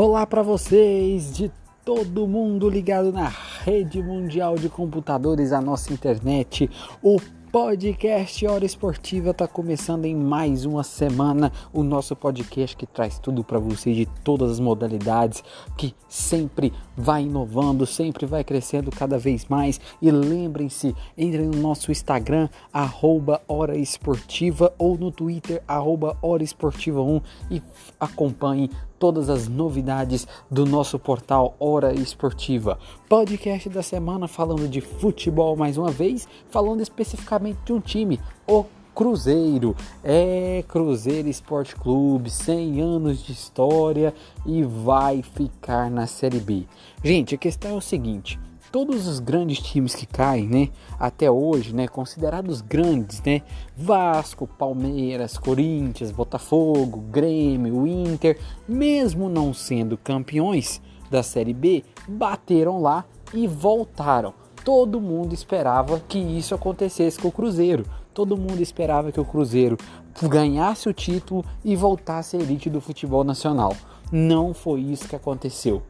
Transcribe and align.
Olá 0.00 0.24
para 0.24 0.44
vocês 0.44 1.34
de 1.34 1.50
todo 1.84 2.28
mundo 2.28 2.70
ligado 2.70 3.12
na 3.12 3.26
rede 3.64 4.00
mundial 4.00 4.54
de 4.54 4.68
computadores, 4.68 5.50
a 5.50 5.60
nossa 5.60 5.92
internet, 5.92 6.70
o 7.02 7.18
Podcast 7.50 8.46
Hora 8.46 8.64
Esportiva 8.64 9.30
está 9.30 9.48
começando 9.48 10.04
em 10.04 10.14
mais 10.14 10.66
uma 10.66 10.84
semana. 10.84 11.50
O 11.72 11.82
nosso 11.82 12.14
podcast 12.14 12.76
que 12.76 12.86
traz 12.86 13.18
tudo 13.18 13.42
para 13.42 13.58
você 13.58 13.94
de 13.94 14.06
todas 14.22 14.52
as 14.52 14.60
modalidades, 14.60 15.42
que 15.74 15.94
sempre 16.08 16.72
vai 16.94 17.22
inovando, 17.22 17.86
sempre 17.86 18.26
vai 18.26 18.44
crescendo 18.44 18.90
cada 18.90 19.18
vez 19.18 19.46
mais. 19.46 19.80
E 20.00 20.10
lembrem-se, 20.10 20.94
entrem 21.16 21.46
no 21.46 21.58
nosso 21.58 21.90
Instagram, 21.90 22.50
arroba 22.70 23.40
Hora 23.48 23.76
Esportiva, 23.76 24.74
ou 24.78 24.98
no 24.98 25.10
Twitter, 25.10 25.62
arroba 25.66 26.18
Hora 26.20 26.44
Esportiva 26.44 27.00
1 27.00 27.20
e 27.50 27.62
acompanhem 27.98 28.68
todas 28.98 29.30
as 29.30 29.48
novidades 29.48 30.26
do 30.50 30.66
nosso 30.66 30.98
portal 30.98 31.54
Hora 31.58 31.94
Esportiva. 31.94 32.78
Podcast 33.08 33.68
da 33.68 33.82
semana 33.82 34.26
falando 34.26 34.68
de 34.68 34.80
futebol 34.80 35.56
mais 35.56 35.78
uma 35.78 35.90
vez, 35.90 36.26
falando 36.50 36.80
especificamente 36.80 37.58
de 37.64 37.72
um 37.72 37.80
time, 37.80 38.20
o 38.46 38.64
Cruzeiro. 38.98 39.76
É 40.02 40.64
Cruzeiro 40.66 41.28
Esporte 41.28 41.76
Clube, 41.76 42.28
100 42.28 42.80
anos 42.80 43.22
de 43.22 43.30
história 43.30 44.12
e 44.44 44.64
vai 44.64 45.22
ficar 45.22 45.88
na 45.88 46.08
Série 46.08 46.40
B. 46.40 46.64
Gente, 47.04 47.36
a 47.36 47.38
questão 47.38 47.70
é 47.70 47.74
o 47.74 47.80
seguinte, 47.80 48.40
todos 48.70 49.06
os 49.06 49.18
grandes 49.20 49.58
times 49.58 49.94
que 49.94 50.06
caem, 50.06 50.46
né, 50.46 50.68
até 50.98 51.30
hoje, 51.30 51.74
né, 51.74 51.88
considerados 51.88 52.60
grandes, 52.60 53.22
né, 53.22 53.42
Vasco, 53.76 54.46
Palmeiras, 54.46 55.38
Corinthians, 55.38 56.10
Botafogo, 56.10 56.98
Grêmio, 57.10 57.86
Inter, 57.86 58.38
mesmo 58.66 59.28
não 59.28 59.52
sendo 59.54 59.96
campeões 59.96 60.80
da 61.10 61.22
Série 61.22 61.54
B, 61.54 61.84
bateram 62.06 62.80
lá 62.80 63.04
e 63.32 63.46
voltaram. 63.46 64.34
Todo 64.64 65.00
mundo 65.00 65.32
esperava 65.32 66.00
que 66.06 66.18
isso 66.18 66.54
acontecesse 66.54 67.18
com 67.18 67.28
o 67.28 67.32
Cruzeiro. 67.32 67.86
Todo 68.12 68.36
mundo 68.36 68.60
esperava 68.60 69.10
que 69.10 69.20
o 69.20 69.24
Cruzeiro 69.24 69.78
ganhasse 70.22 70.88
o 70.88 70.92
título 70.92 71.44
e 71.64 71.76
voltasse 71.76 72.36
à 72.36 72.40
elite 72.40 72.68
do 72.68 72.80
futebol 72.80 73.24
nacional. 73.24 73.74
Não 74.10 74.52
foi 74.52 74.80
isso 74.80 75.08
que 75.08 75.16
aconteceu. 75.16 75.82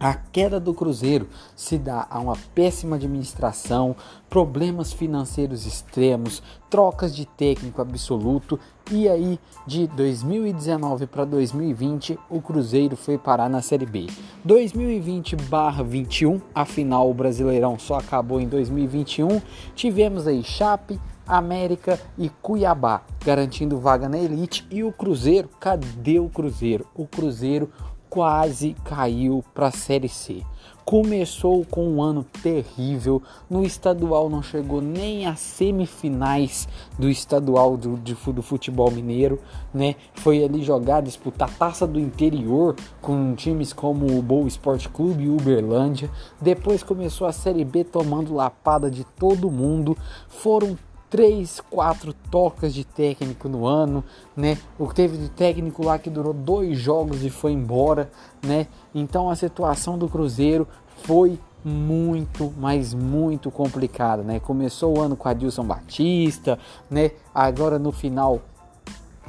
A 0.00 0.14
queda 0.14 0.58
do 0.58 0.72
Cruzeiro 0.72 1.28
se 1.54 1.76
dá 1.76 2.06
a 2.08 2.18
uma 2.18 2.34
péssima 2.54 2.96
administração, 2.96 3.94
problemas 4.30 4.94
financeiros 4.94 5.66
extremos, 5.66 6.42
trocas 6.70 7.14
de 7.14 7.26
técnico 7.26 7.82
absoluto 7.82 8.58
e 8.90 9.06
aí 9.06 9.38
de 9.66 9.86
2019 9.88 11.06
para 11.06 11.26
2020 11.26 12.18
o 12.30 12.40
Cruzeiro 12.40 12.96
foi 12.96 13.18
parar 13.18 13.50
na 13.50 13.60
Série 13.60 13.84
B. 13.84 14.06
2020/21, 14.42 16.40
afinal 16.54 17.10
o 17.10 17.12
Brasileirão 17.12 17.78
só 17.78 17.96
acabou 17.96 18.40
em 18.40 18.48
2021. 18.48 19.42
Tivemos 19.74 20.26
aí 20.26 20.42
Chape, 20.42 20.98
América 21.26 22.00
e 22.16 22.30
Cuiabá 22.40 23.02
garantindo 23.24 23.78
vaga 23.78 24.08
na 24.08 24.18
elite 24.18 24.66
e 24.70 24.82
o 24.82 24.90
Cruzeiro, 24.90 25.48
cadê 25.60 26.18
o 26.18 26.30
Cruzeiro? 26.30 26.86
O 26.94 27.06
Cruzeiro 27.06 27.70
quase 28.10 28.74
caiu 28.84 29.44
para 29.54 29.68
a 29.68 29.70
Série 29.70 30.08
C. 30.08 30.42
Começou 30.84 31.64
com 31.64 31.88
um 31.88 32.02
ano 32.02 32.26
terrível, 32.42 33.22
no 33.48 33.64
estadual 33.64 34.28
não 34.28 34.42
chegou 34.42 34.80
nem 34.80 35.24
às 35.24 35.38
semifinais 35.38 36.66
do 36.98 37.08
estadual 37.08 37.76
do, 37.76 37.96
do 37.96 38.42
futebol 38.42 38.90
mineiro, 38.90 39.38
né? 39.72 39.94
Foi 40.14 40.42
ali 40.42 40.64
jogar, 40.64 41.00
disputar 41.00 41.48
taça 41.56 41.86
do 41.86 42.00
interior 42.00 42.74
com 43.00 43.36
times 43.36 43.72
como 43.72 44.18
o 44.18 44.20
Boa 44.20 44.48
Esporte 44.48 44.88
Clube 44.88 45.24
e 45.24 45.28
Uberlândia. 45.28 46.10
Depois 46.40 46.82
começou 46.82 47.28
a 47.28 47.32
Série 47.32 47.64
B 47.64 47.84
tomando 47.84 48.34
lapada 48.34 48.90
de 48.90 49.04
todo 49.04 49.50
mundo. 49.50 49.96
Foram 50.28 50.76
três, 51.10 51.60
quatro 51.68 52.14
tocas 52.30 52.72
de 52.72 52.84
técnico 52.84 53.48
no 53.48 53.66
ano, 53.66 54.02
né? 54.36 54.56
O 54.78 54.86
que 54.86 54.94
teve 54.94 55.18
de 55.18 55.28
técnico 55.28 55.84
lá 55.84 55.98
que 55.98 56.08
durou 56.08 56.32
dois 56.32 56.78
jogos 56.78 57.24
e 57.24 57.28
foi 57.28 57.52
embora, 57.52 58.08
né? 58.40 58.68
Então 58.94 59.28
a 59.28 59.34
situação 59.34 59.98
do 59.98 60.08
Cruzeiro 60.08 60.66
foi 61.02 61.38
muito, 61.64 62.52
mas 62.56 62.94
muito 62.94 63.50
complicada, 63.50 64.22
né? 64.22 64.38
Começou 64.38 64.96
o 64.96 65.00
ano 65.00 65.16
com 65.16 65.28
a 65.28 65.34
Dilson 65.34 65.64
Batista, 65.64 66.58
né? 66.88 67.10
Agora 67.34 67.78
no 67.78 67.90
final 67.90 68.40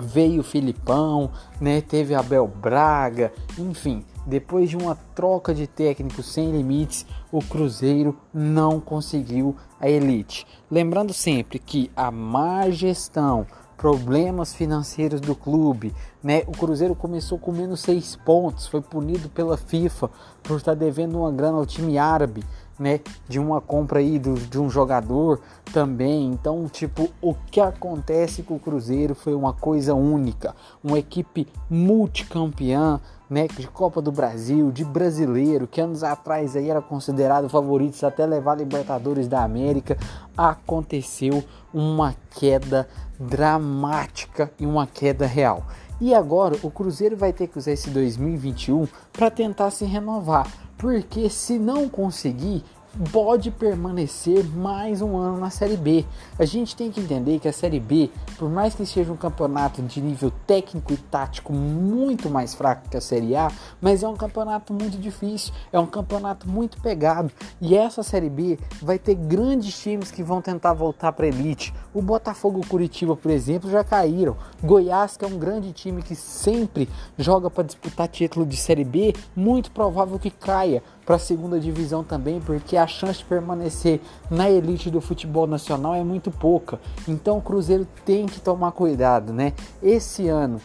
veio 0.01 0.41
o 0.41 0.44
Filipão, 0.44 1.31
né? 1.59 1.81
Teve 1.81 2.16
Abel 2.16 2.47
Braga, 2.47 3.31
enfim, 3.57 4.03
depois 4.25 4.69
de 4.69 4.78
uma 4.78 4.95
troca 5.16 5.53
de 5.53 5.66
técnicos 5.67 6.25
sem 6.28 6.51
limites, 6.51 7.06
o 7.31 7.39
Cruzeiro 7.39 8.17
não 8.34 8.79
conseguiu 8.79 9.56
a 9.79 9.89
elite. 9.89 10.45
Lembrando 10.69 11.13
sempre 11.13 11.57
que 11.57 11.91
a 11.95 12.12
má 12.12 12.69
gestão, 12.69 13.47
problemas 13.81 14.53
financeiros 14.53 15.19
do 15.19 15.34
clube, 15.34 15.91
né? 16.22 16.44
O 16.45 16.51
Cruzeiro 16.51 16.94
começou 16.94 17.39
com 17.39 17.51
menos 17.51 17.81
seis 17.81 18.16
pontos, 18.16 18.68
foi 18.68 18.79
punido 18.79 19.28
pela 19.28 19.57
FIFA 19.57 20.07
por 20.44 20.57
estar 20.57 20.75
devendo 20.75 21.18
uma 21.18 21.31
grana 21.31 21.57
ao 21.57 21.66
time 21.66 21.97
árabe 21.97 22.44
né, 22.80 23.00
de 23.28 23.40
uma 23.40 23.62
compra 23.62 24.00
aí 24.00 24.18
do, 24.18 24.34
de 24.34 24.59
um 24.59 24.70
jogador 24.70 25.40
também. 25.74 26.28
Então, 26.28 26.68
tipo, 26.68 27.09
o 27.22 27.34
que 27.34 27.59
acontece 27.59 28.44
com 28.44 28.56
o 28.56 28.59
Cruzeiro 28.59 29.16
foi 29.16 29.34
uma 29.34 29.54
coisa 29.54 29.94
única, 29.94 30.56
uma 30.84 31.00
equipe 31.00 31.48
multicampeã, 31.70 33.00
né, 33.30 33.48
de 33.48 33.66
Copa 33.66 34.02
do 34.02 34.12
Brasil, 34.12 34.72
de 34.72 34.84
brasileiro, 34.84 35.66
que 35.66 35.80
anos 35.80 36.04
atrás 36.04 36.54
aí 36.56 36.70
era 36.70 36.81
considerado 36.81 37.48
favoritos 37.48 38.04
até 38.04 38.26
levar 38.26 38.56
Libertadores 38.56 39.28
da 39.28 39.42
América, 39.42 39.98
aconteceu 40.36 41.42
uma 41.74 42.14
queda 42.31 42.90
dramática 43.18 44.52
e 44.60 44.66
uma 44.66 44.86
queda 44.86 45.26
real. 45.26 45.64
E 46.01 46.16
agora 46.16 46.57
o 46.63 46.72
Cruzeiro 46.72 47.16
vai 47.16 47.31
ter 47.31 47.47
que 47.47 47.59
usar 47.59 47.73
esse 47.73 47.91
2021 47.91 48.88
para 49.13 49.29
tentar 49.29 49.69
se 49.69 49.85
renovar 49.85 50.51
porque 50.81 51.29
se 51.29 51.59
não 51.59 51.88
conseguir, 51.88 52.63
pode 53.12 53.52
permanecer 53.52 54.44
mais 54.46 55.02
um 55.02 55.18
ano 55.18 55.40
na 55.40 55.50
Série 55.50 55.78
B. 55.78 56.06
A 56.38 56.46
gente 56.46 56.75
tem 56.75 56.91
que 56.91 57.00
entender 57.00 57.40
que 57.40 57.47
a 57.47 57.53
Série 57.53 57.79
B, 57.79 58.09
por 58.38 58.50
mais 58.50 58.75
que 58.75 58.85
seja 58.85 59.12
um 59.12 59.18
campeonato 59.18 59.81
de 59.81 60.02
nível 60.02 60.31
técnico 60.46 60.91
e 60.91 60.97
tático 60.97 61.53
muito 61.53 62.30
mais 62.30 62.53
fraco 62.53 62.90
que 62.90 62.97
a 62.97 63.01
Série 63.01 63.35
A, 63.35 63.50
mas 63.80 64.03
é 64.03 64.07
um 64.07 64.16
campeonato 64.16 64.74
muito 64.74 64.97
difícil, 64.97 65.53
é 65.72 65.80
um 65.80 65.85
campeonato 65.85 66.50
muito 66.50 66.81
pegado. 66.81 67.31
E 67.62 67.75
essa 67.75 68.03
Série 68.03 68.30
B 68.30 68.59
vai 68.81 69.00
ter 69.00 69.16
grandes 69.16 69.80
times 69.80 70.12
que 70.12 70.22
vão 70.22 70.41
tentar 70.41 70.74
voltar 70.74 71.13
para 71.13 71.28
elite. 71.28 71.74
O 71.94 72.01
Botafogo 72.01 72.59
e 72.59 72.66
o 72.66 72.68
Curitiba, 72.68 73.16
por 73.16 73.31
exemplo, 73.31 73.69
já 73.69 73.84
caíram. 73.84 74.35
Goiás, 74.62 75.16
que 75.16 75.24
é 75.24 75.28
um 75.28 75.38
grande 75.38 75.72
time 75.72 76.01
que 76.01 76.16
sempre 76.16 76.90
joga 77.18 77.50
para 77.50 77.63
disputar 77.63 78.07
título 78.07 78.46
de 78.46 78.57
Série 78.57 78.84
B, 78.84 79.13
muito 79.35 79.72
provável 79.72 80.19
que 80.19 80.30
caia 80.30 80.84
para 81.12 81.18
a 81.18 81.20
segunda 81.20 81.60
divisão 81.60 82.06
também, 82.06 82.40
porque 82.40 82.78
a 82.78 82.88
chance 82.88 83.20
de 83.20 83.26
permanecer 83.26 84.00
na 84.30 84.50
elite 84.50 84.90
do 84.90 85.02
futebol 85.02 85.46
nacional 85.46 85.94
é 85.94 86.06
muito 86.06 86.32
pouca. 86.32 86.80
Então 87.06 87.38
o 87.38 87.42
Cruzeiro 87.42 87.86
tem 88.06 88.26
que 88.26 88.40
tomar 88.40 88.72
cuidado, 88.72 89.34
né? 89.34 89.52
Esse 89.84 90.30
ano 90.30 90.62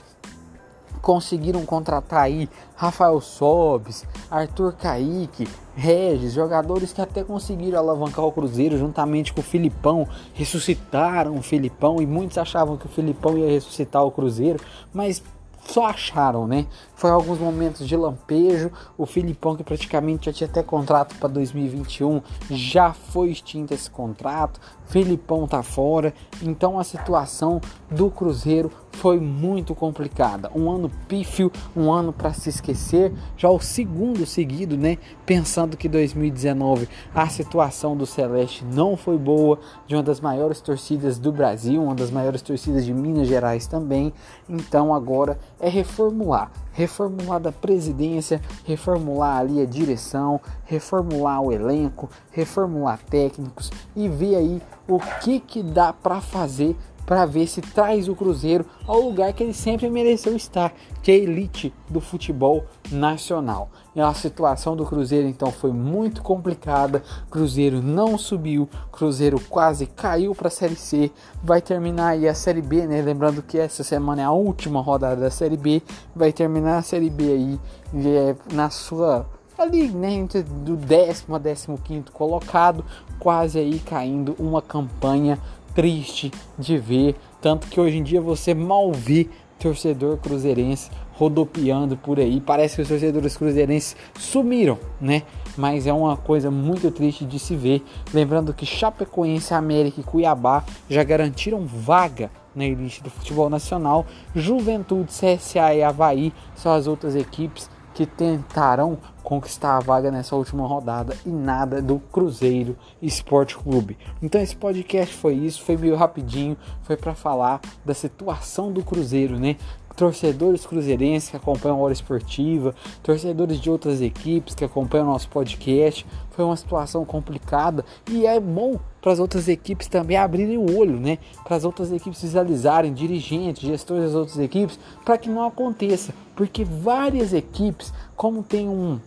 conseguiram 1.02 1.66
contratar 1.66 2.20
aí 2.20 2.48
Rafael 2.76 3.20
Sobes, 3.20 4.06
Arthur 4.30 4.74
Caíque, 4.74 5.48
Regis, 5.74 6.32
jogadores 6.32 6.92
que 6.92 7.00
até 7.00 7.24
conseguiram 7.24 7.80
alavancar 7.80 8.24
o 8.24 8.30
Cruzeiro 8.30 8.78
juntamente 8.78 9.32
com 9.32 9.40
o 9.40 9.44
Filipão, 9.44 10.06
ressuscitaram 10.32 11.36
o 11.36 11.42
Filipão 11.42 12.00
e 12.00 12.06
muitos 12.06 12.38
achavam 12.38 12.76
que 12.76 12.86
o 12.86 12.88
Filipão 12.88 13.36
ia 13.36 13.50
ressuscitar 13.50 14.04
o 14.04 14.12
Cruzeiro, 14.12 14.60
mas 14.94 15.20
só 15.68 15.86
acharam, 15.86 16.46
né? 16.46 16.66
Foi 16.94 17.10
alguns 17.10 17.38
momentos 17.38 17.86
de 17.86 17.96
lampejo. 17.96 18.70
O 18.96 19.04
Filipão, 19.04 19.56
que 19.56 19.62
praticamente 19.62 20.26
já 20.26 20.32
tinha 20.32 20.48
até 20.48 20.62
contrato 20.62 21.14
para 21.16 21.28
2021, 21.28 22.22
já 22.50 22.92
foi 22.92 23.30
extinto 23.30 23.74
esse 23.74 23.90
contrato. 23.90 24.60
Filipão 24.86 25.46
tá 25.46 25.62
fora. 25.62 26.14
Então 26.42 26.78
a 26.78 26.84
situação 26.84 27.60
do 27.90 28.10
Cruzeiro 28.10 28.70
foi 28.92 29.20
muito 29.20 29.74
complicada. 29.74 30.50
Um 30.54 30.70
ano 30.70 30.90
pífio, 31.06 31.52
um 31.76 31.92
ano 31.92 32.12
para 32.12 32.32
se 32.32 32.48
esquecer. 32.48 33.12
Já 33.36 33.50
o 33.50 33.60
segundo 33.60 34.24
seguido, 34.24 34.76
né? 34.76 34.96
Pensando 35.26 35.76
que 35.76 35.88
2019 35.88 36.88
a 37.14 37.28
situação 37.28 37.96
do 37.96 38.06
Celeste 38.06 38.64
não 38.64 38.96
foi 38.96 39.18
boa, 39.18 39.58
de 39.86 39.94
uma 39.94 40.02
das 40.02 40.20
maiores 40.20 40.60
torcidas 40.60 41.18
do 41.18 41.30
Brasil, 41.30 41.82
uma 41.82 41.94
das 41.94 42.10
maiores 42.10 42.40
torcidas 42.40 42.84
de 42.84 42.94
Minas 42.94 43.28
Gerais 43.28 43.66
também. 43.66 44.12
Então 44.48 44.94
agora 44.94 45.38
é 45.60 45.68
reformular. 45.68 46.50
Reformular 46.72 47.40
da 47.40 47.50
presidência, 47.50 48.40
reformular 48.64 49.38
ali 49.38 49.62
a 49.62 49.64
direção, 49.64 50.40
reformular 50.64 51.40
o 51.40 51.50
elenco, 51.50 52.10
reformular 52.30 53.00
técnicos 53.08 53.70
e 53.94 54.08
ver 54.08 54.36
aí 54.36 54.62
o 54.86 54.98
que 55.22 55.40
que 55.40 55.62
dá 55.62 55.92
para 55.92 56.20
fazer 56.20 56.76
para 57.06 57.24
ver 57.24 57.46
se 57.46 57.60
traz 57.60 58.08
o 58.08 58.16
Cruzeiro 58.16 58.66
ao 58.86 59.00
lugar 59.00 59.32
que 59.32 59.42
ele 59.42 59.54
sempre 59.54 59.88
mereceu 59.88 60.34
estar, 60.34 60.74
que 61.02 61.12
é 61.12 61.14
a 61.14 61.18
elite 61.18 61.72
do 61.88 62.00
futebol 62.00 62.66
nacional. 62.90 63.70
A 63.96 64.12
situação 64.12 64.76
do 64.76 64.84
Cruzeiro 64.84 65.26
então 65.26 65.50
foi 65.50 65.72
muito 65.72 66.20
complicada. 66.20 67.02
Cruzeiro 67.30 67.80
não 67.80 68.18
subiu, 68.18 68.68
Cruzeiro 68.92 69.40
quase 69.48 69.86
caiu 69.86 70.34
para 70.34 70.48
a 70.48 70.50
Série 70.50 70.76
C. 70.76 71.10
Vai 71.42 71.62
terminar 71.62 72.08
aí 72.08 72.28
a 72.28 72.34
Série 72.34 72.60
B, 72.60 72.86
né? 72.86 73.00
Lembrando 73.00 73.40
que 73.40 73.56
essa 73.56 73.82
semana 73.82 74.20
é 74.20 74.24
a 74.24 74.32
última 74.32 74.82
rodada 74.82 75.22
da 75.22 75.30
Série 75.30 75.56
B. 75.56 75.80
Vai 76.14 76.30
terminar 76.32 76.78
a 76.78 76.82
Série 76.82 77.08
B 77.08 77.24
aí 77.24 77.60
é, 77.94 78.36
na 78.52 78.68
sua 78.68 79.24
ali, 79.58 79.88
né, 79.88 80.12
entre 80.12 80.42
do 80.42 80.76
décimo 80.76 81.34
a 81.34 81.38
décimo 81.38 81.78
quinto 81.78 82.12
colocado, 82.12 82.84
quase 83.18 83.58
aí 83.58 83.78
caindo 83.78 84.36
uma 84.38 84.60
campanha 84.60 85.38
triste 85.76 86.32
de 86.58 86.78
ver, 86.78 87.14
tanto 87.40 87.68
que 87.68 87.78
hoje 87.78 87.98
em 87.98 88.02
dia 88.02 88.20
você 88.20 88.54
mal 88.54 88.90
vê 88.92 89.28
torcedor 89.58 90.16
cruzeirense 90.16 90.90
rodopiando 91.12 91.96
por 91.96 92.18
aí. 92.18 92.40
Parece 92.40 92.76
que 92.76 92.82
os 92.82 92.88
torcedores 92.88 93.36
cruzeirenses 93.36 93.94
sumiram, 94.18 94.78
né? 95.00 95.22
Mas 95.56 95.86
é 95.86 95.92
uma 95.92 96.16
coisa 96.16 96.50
muito 96.50 96.90
triste 96.90 97.24
de 97.24 97.38
se 97.38 97.54
ver. 97.54 97.84
Lembrando 98.12 98.52
que 98.52 98.66
Chapecoense, 98.66 99.54
América 99.54 100.00
e 100.00 100.04
Cuiabá 100.04 100.64
já 100.88 101.04
garantiram 101.04 101.66
vaga 101.66 102.30
na 102.54 102.64
elite 102.64 103.02
do 103.02 103.10
futebol 103.10 103.48
nacional. 103.50 104.06
Juventude, 104.34 105.12
CSA 105.12 105.74
e 105.74 105.82
Havaí 105.82 106.32
são 106.54 106.72
as 106.72 106.86
outras 106.86 107.14
equipes 107.14 107.70
que 107.96 108.04
tentarão 108.04 108.98
conquistar 109.22 109.74
a 109.74 109.80
vaga 109.80 110.10
nessa 110.10 110.36
última 110.36 110.66
rodada 110.66 111.16
e 111.24 111.30
nada 111.30 111.80
do 111.80 111.98
Cruzeiro 111.98 112.76
Esporte 113.00 113.56
Clube. 113.56 113.96
Então 114.22 114.38
esse 114.38 114.54
podcast 114.54 115.14
foi 115.14 115.32
isso, 115.32 115.62
foi 115.62 115.78
meio 115.78 115.96
rapidinho, 115.96 116.58
foi 116.82 116.94
para 116.94 117.14
falar 117.14 117.58
da 117.86 117.94
situação 117.94 118.70
do 118.70 118.84
Cruzeiro, 118.84 119.38
né? 119.38 119.56
Torcedores 119.96 120.66
cruzeirenses 120.66 121.30
que 121.30 121.36
acompanham 121.36 121.78
a 121.78 121.80
Hora 121.80 121.92
Esportiva, 121.92 122.74
torcedores 123.02 123.58
de 123.58 123.70
outras 123.70 124.00
equipes 124.00 124.54
que 124.54 124.64
acompanham 124.64 125.08
o 125.08 125.10
nosso 125.10 125.28
podcast. 125.28 126.06
Foi 126.30 126.44
uma 126.44 126.56
situação 126.56 127.04
complicada 127.04 127.84
e 128.10 128.26
é 128.26 128.38
bom 128.38 128.78
para 129.00 129.12
as 129.12 129.18
outras 129.18 129.48
equipes 129.48 129.86
também 129.86 130.16
abrirem 130.16 130.58
o 130.58 130.76
olho, 130.78 131.00
né? 131.00 131.18
Para 131.44 131.56
as 131.56 131.64
outras 131.64 131.90
equipes 131.90 132.20
visualizarem, 132.20 132.92
dirigentes, 132.92 133.62
gestores 133.62 134.04
das 134.04 134.14
outras 134.14 134.38
equipes, 134.38 134.78
para 135.04 135.16
que 135.16 135.30
não 135.30 135.46
aconteça, 135.46 136.12
porque 136.34 136.64
várias 136.64 137.32
equipes, 137.32 137.92
como 138.14 138.42
tem 138.42 138.68
um 138.68 139.00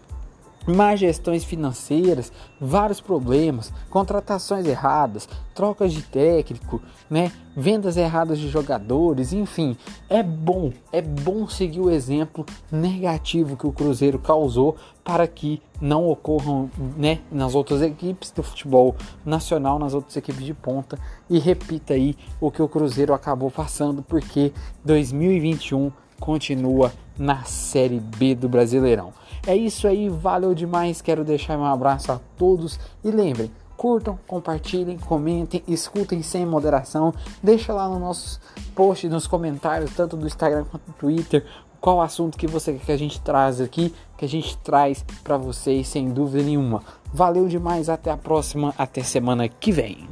má 0.70 0.96
gestões 0.96 1.44
financeiras, 1.44 2.32
vários 2.60 3.02
problemas, 3.02 3.74
contratações 3.90 4.66
erradas, 4.66 5.28
trocas 5.54 5.92
de 5.92 6.02
técnico, 6.02 6.82
né, 7.10 7.32
vendas 7.56 7.98
erradas 7.98 8.40
de 8.40 8.48
jogadores, 8.48 9.34
enfim, 9.34 9.76
é 10.10 10.24
bom, 10.24 10.72
é 10.92 11.02
bom 11.02 11.48
seguir 11.48 11.82
o 11.82 11.90
exemplo 11.90 12.46
negativo 12.72 13.58
que 13.58 13.68
o 13.68 13.72
Cruzeiro 13.72 14.20
causou 14.20 14.78
para 15.04 15.28
que 15.28 15.62
não 15.82 16.08
ocorram, 16.08 16.70
né, 16.96 17.20
nas 17.32 17.56
outras 17.56 17.82
equipes 17.82 18.32
do 18.32 18.44
futebol 18.44 18.96
nacional, 19.26 19.80
nas 19.80 19.94
outras 19.94 20.16
equipes 20.16 20.46
de 20.46 20.54
ponta. 20.54 21.00
E 21.30 21.40
repita 21.40 21.94
aí 21.94 22.16
o 22.40 22.52
que 22.52 22.62
o 22.62 22.68
Cruzeiro 22.68 23.14
acabou 23.14 23.50
passando, 23.50 24.04
porque 24.04 24.54
2021 24.86 25.92
continua 26.20 26.92
na 27.18 27.44
Série 27.44 28.00
B 28.00 28.36
do 28.36 28.48
Brasileirão. 28.50 29.14
É 29.48 29.56
isso 29.56 29.88
aí, 29.88 30.10
valeu 30.10 30.54
demais. 30.54 31.02
Quero 31.02 31.24
deixar 31.24 31.58
um 31.58 31.66
abraço 31.66 32.12
a 32.12 32.20
todos 32.38 32.80
e 33.04 33.10
lembrem, 33.10 33.52
curtam, 33.76 34.20
compartilhem, 34.28 34.98
comentem, 34.98 35.64
escutem 35.68 36.22
sem 36.22 36.46
moderação. 36.46 37.14
Deixa 37.42 37.74
lá 37.74 37.88
no 37.88 37.98
nossos 38.00 38.40
posts, 38.76 39.10
nos 39.10 39.26
comentários, 39.26 39.92
tanto 39.96 40.18
do 40.18 40.28
Instagram 40.28 40.66
quanto 40.70 40.86
do 40.86 40.94
Twitter, 40.94 41.46
qual 41.80 42.02
assunto 42.02 42.38
que 42.38 42.46
você 42.48 42.74
quer 42.74 42.86
que 42.86 42.92
a 42.92 42.98
gente 42.98 43.22
traz 43.22 43.62
aqui, 43.62 43.94
que 44.18 44.26
a 44.26 44.28
gente 44.28 44.58
traz 44.58 45.04
para 45.24 45.38
vocês 45.38 45.88
sem 45.88 46.10
dúvida 46.10 46.44
nenhuma. 46.44 46.84
Valeu 47.14 47.48
demais, 47.48 47.90
até 47.90 48.12
a 48.12 48.18
próxima, 48.18 48.74
até 48.78 49.02
semana 49.02 49.48
que 49.48 49.72
vem. 49.72 50.08